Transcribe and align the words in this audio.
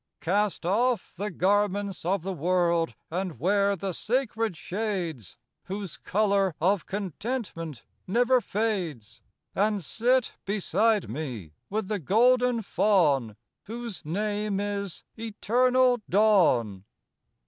68 0.21 0.31
Cast 0.33 0.65
off 0.65 1.15
the 1.15 1.29
garments 1.29 2.03
of 2.05 2.23
the 2.23 2.33
world 2.33 2.95
And 3.11 3.39
wear 3.39 3.75
the 3.75 3.93
sacred 3.93 4.57
shades, 4.57 5.37
Whose 5.65 5.95
color 5.97 6.55
of 6.59 6.87
contentment 6.87 7.83
never 8.07 8.41
fades, 8.41 9.21
And 9.53 9.83
sit 9.83 10.33
beside 10.43 11.07
me 11.07 11.53
with 11.69 11.87
the 11.87 11.99
golden 11.99 12.63
fawn, 12.63 13.35
Whose 13.65 14.03
name 14.03 14.59
is 14.59 15.03
Eternal 15.19 16.01
Dawn. 16.09 16.83